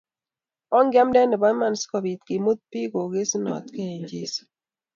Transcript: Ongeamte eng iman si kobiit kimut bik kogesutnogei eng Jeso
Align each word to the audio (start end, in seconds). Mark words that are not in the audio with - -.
Ongeamte 0.77 1.19
eng 1.21 1.35
iman 1.51 1.75
si 1.79 1.85
kobiit 1.91 2.21
kimut 2.27 2.59
bik 2.71 2.89
kogesutnogei 2.93 3.89
eng 3.95 4.07
Jeso 4.11 4.43